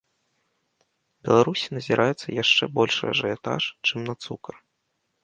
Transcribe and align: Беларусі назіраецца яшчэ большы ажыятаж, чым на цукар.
Беларусі 1.27 1.67
назіраецца 1.77 2.27
яшчэ 2.43 2.63
большы 2.79 3.03
ажыятаж, 3.13 3.61
чым 3.91 3.99
на 4.09 4.17
цукар. 4.25 4.55